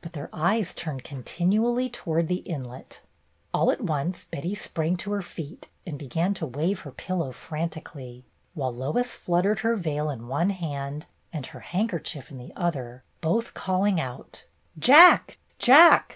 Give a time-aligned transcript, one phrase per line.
[0.00, 3.02] But their eyes turned continually towards the inlet.
[3.52, 8.24] All at once Betty sprang to her feet and began to wave her pillow frantically,
[8.54, 13.52] while Lois fluttered her veil in one hand and her handkerchief in the other, both
[13.52, 14.46] calling out:
[14.78, 15.36] "Jack!
[15.58, 16.14] Jack!